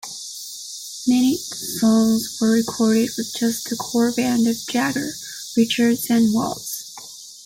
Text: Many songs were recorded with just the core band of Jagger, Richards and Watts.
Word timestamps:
Many 1.05 1.37
songs 1.37 2.39
were 2.41 2.49
recorded 2.49 3.11
with 3.17 3.35
just 3.35 3.69
the 3.69 3.75
core 3.75 4.11
band 4.11 4.47
of 4.47 4.57
Jagger, 4.65 5.11
Richards 5.55 6.07
and 6.09 6.33
Watts. 6.33 6.95